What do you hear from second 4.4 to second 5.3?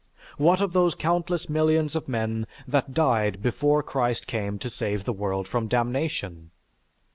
to save the